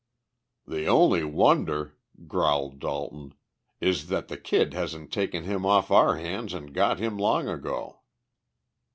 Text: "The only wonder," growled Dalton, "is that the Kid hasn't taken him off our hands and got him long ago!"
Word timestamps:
"The 0.65 0.87
only 0.87 1.23
wonder," 1.23 1.95
growled 2.25 2.79
Dalton, 2.79 3.35
"is 3.79 4.07
that 4.07 4.29
the 4.29 4.37
Kid 4.37 4.73
hasn't 4.73 5.13
taken 5.13 5.43
him 5.43 5.63
off 5.63 5.91
our 5.91 6.17
hands 6.17 6.55
and 6.55 6.73
got 6.73 6.97
him 6.97 7.19
long 7.19 7.47
ago!" 7.47 7.99